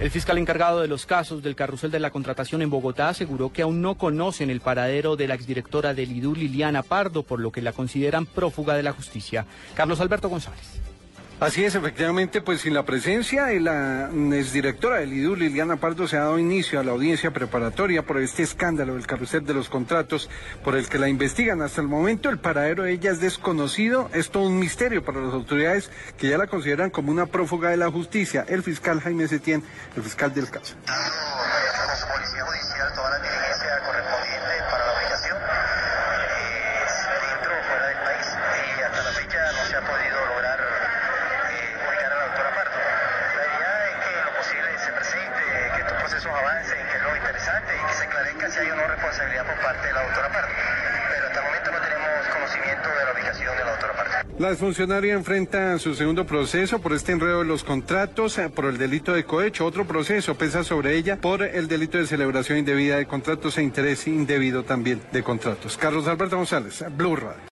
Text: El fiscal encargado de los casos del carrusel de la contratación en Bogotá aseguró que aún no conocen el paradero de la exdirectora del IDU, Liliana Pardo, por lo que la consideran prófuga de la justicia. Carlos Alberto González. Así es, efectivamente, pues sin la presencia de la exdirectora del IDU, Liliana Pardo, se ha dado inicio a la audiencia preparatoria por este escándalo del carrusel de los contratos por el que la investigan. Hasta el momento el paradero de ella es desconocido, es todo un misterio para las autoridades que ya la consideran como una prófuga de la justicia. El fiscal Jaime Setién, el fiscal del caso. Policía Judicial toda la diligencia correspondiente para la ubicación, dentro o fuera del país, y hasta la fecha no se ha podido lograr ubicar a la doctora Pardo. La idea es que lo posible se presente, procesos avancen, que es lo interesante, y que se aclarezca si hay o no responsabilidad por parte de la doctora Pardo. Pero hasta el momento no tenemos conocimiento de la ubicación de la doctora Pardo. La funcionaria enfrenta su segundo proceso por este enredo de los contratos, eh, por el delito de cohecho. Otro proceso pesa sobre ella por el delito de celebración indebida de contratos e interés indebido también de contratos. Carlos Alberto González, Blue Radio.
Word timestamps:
El 0.00 0.10
fiscal 0.10 0.38
encargado 0.38 0.80
de 0.80 0.88
los 0.88 1.04
casos 1.04 1.42
del 1.42 1.54
carrusel 1.54 1.90
de 1.90 2.00
la 2.00 2.10
contratación 2.10 2.62
en 2.62 2.70
Bogotá 2.70 3.10
aseguró 3.10 3.52
que 3.52 3.60
aún 3.60 3.82
no 3.82 3.96
conocen 3.96 4.48
el 4.48 4.62
paradero 4.62 5.14
de 5.14 5.28
la 5.28 5.34
exdirectora 5.34 5.92
del 5.92 6.10
IDU, 6.10 6.34
Liliana 6.34 6.82
Pardo, 6.82 7.22
por 7.22 7.38
lo 7.38 7.52
que 7.52 7.60
la 7.60 7.74
consideran 7.74 8.24
prófuga 8.24 8.74
de 8.74 8.82
la 8.82 8.92
justicia. 8.92 9.44
Carlos 9.74 10.00
Alberto 10.00 10.30
González. 10.30 10.80
Así 11.40 11.64
es, 11.64 11.74
efectivamente, 11.74 12.42
pues 12.42 12.60
sin 12.60 12.74
la 12.74 12.82
presencia 12.82 13.46
de 13.46 13.60
la 13.60 14.10
exdirectora 14.12 14.98
del 14.98 15.14
IDU, 15.14 15.36
Liliana 15.36 15.76
Pardo, 15.76 16.06
se 16.06 16.18
ha 16.18 16.20
dado 16.20 16.38
inicio 16.38 16.78
a 16.78 16.84
la 16.84 16.92
audiencia 16.92 17.30
preparatoria 17.30 18.02
por 18.02 18.18
este 18.18 18.42
escándalo 18.42 18.92
del 18.92 19.06
carrusel 19.06 19.46
de 19.46 19.54
los 19.54 19.70
contratos 19.70 20.28
por 20.62 20.76
el 20.76 20.86
que 20.86 20.98
la 20.98 21.08
investigan. 21.08 21.62
Hasta 21.62 21.80
el 21.80 21.88
momento 21.88 22.28
el 22.28 22.38
paradero 22.38 22.82
de 22.82 22.92
ella 22.92 23.10
es 23.10 23.20
desconocido, 23.20 24.10
es 24.12 24.30
todo 24.30 24.42
un 24.42 24.58
misterio 24.58 25.02
para 25.02 25.22
las 25.22 25.32
autoridades 25.32 25.90
que 26.18 26.28
ya 26.28 26.36
la 26.36 26.46
consideran 26.46 26.90
como 26.90 27.10
una 27.10 27.24
prófuga 27.24 27.70
de 27.70 27.78
la 27.78 27.90
justicia. 27.90 28.44
El 28.46 28.62
fiscal 28.62 29.00
Jaime 29.00 29.26
Setién, 29.26 29.64
el 29.96 30.02
fiscal 30.02 30.34
del 30.34 30.50
caso. 30.50 30.74
Policía 32.06 32.44
Judicial 32.44 32.92
toda 32.94 33.10
la 33.10 33.18
diligencia 33.18 33.80
correspondiente 33.86 34.52
para 34.70 34.86
la 34.86 34.92
ubicación, 34.92 35.38
dentro 37.30 37.50
o 37.52 37.62
fuera 37.64 37.86
del 37.86 37.98
país, 38.04 38.26
y 38.78 38.82
hasta 38.82 39.02
la 39.02 39.12
fecha 39.12 39.38
no 39.52 39.64
se 39.68 39.76
ha 39.76 39.80
podido 39.80 40.26
lograr 40.26 40.58
ubicar 41.80 42.12
a 42.12 42.16
la 42.16 42.24
doctora 42.24 42.50
Pardo. 42.54 42.78
La 43.36 43.44
idea 43.46 43.74
es 43.90 43.96
que 44.00 44.12
lo 44.24 44.32
posible 44.36 44.70
se 44.80 44.92
presente, 44.92 45.42
procesos 46.20 46.38
avancen, 46.38 46.78
que 46.90 46.96
es 46.96 47.02
lo 47.02 47.16
interesante, 47.16 47.72
y 47.76 47.86
que 47.86 47.94
se 47.94 48.04
aclarezca 48.04 48.50
si 48.50 48.58
hay 48.60 48.70
o 48.70 48.76
no 48.76 48.86
responsabilidad 48.86 49.46
por 49.46 49.60
parte 49.60 49.86
de 49.86 49.92
la 49.92 50.02
doctora 50.02 50.28
Pardo. 50.28 50.48
Pero 51.10 51.26
hasta 51.26 51.38
el 51.38 51.46
momento 51.46 51.70
no 51.70 51.80
tenemos 51.80 52.28
conocimiento 52.32 52.88
de 52.88 53.04
la 53.04 53.12
ubicación 53.12 53.56
de 53.56 53.64
la 53.64 53.70
doctora 53.70 53.92
Pardo. 53.94 54.10
La 54.38 54.56
funcionaria 54.56 55.14
enfrenta 55.14 55.78
su 55.78 55.94
segundo 55.94 56.26
proceso 56.26 56.80
por 56.80 56.92
este 56.92 57.12
enredo 57.12 57.40
de 57.40 57.44
los 57.44 57.64
contratos, 57.64 58.38
eh, 58.38 58.48
por 58.50 58.66
el 58.66 58.78
delito 58.78 59.12
de 59.12 59.24
cohecho. 59.24 59.66
Otro 59.66 59.86
proceso 59.86 60.34
pesa 60.36 60.64
sobre 60.64 60.96
ella 60.96 61.16
por 61.16 61.42
el 61.42 61.68
delito 61.68 61.98
de 61.98 62.06
celebración 62.06 62.58
indebida 62.58 62.96
de 62.96 63.06
contratos 63.06 63.58
e 63.58 63.62
interés 63.62 64.06
indebido 64.06 64.62
también 64.62 65.00
de 65.12 65.22
contratos. 65.22 65.76
Carlos 65.76 66.06
Alberto 66.06 66.36
González, 66.36 66.84
Blue 66.90 67.16
Radio. 67.16 67.40